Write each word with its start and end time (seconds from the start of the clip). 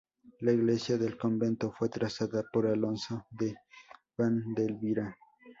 La 0.39 0.51
iglesia 0.51 0.97
del 0.97 1.15
convento 1.15 1.71
fue 1.77 1.87
trazada 1.87 2.43
por 2.51 2.65
Alonso 2.65 3.27
de 3.29 3.55
Vandelvira. 4.17 5.15